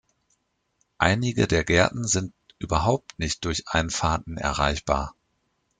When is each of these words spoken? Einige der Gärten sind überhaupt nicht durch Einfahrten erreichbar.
Einige 0.97 1.45
der 1.47 1.63
Gärten 1.63 2.07
sind 2.07 2.33
überhaupt 2.57 3.19
nicht 3.19 3.45
durch 3.45 3.65
Einfahrten 3.67 4.35
erreichbar. 4.39 5.13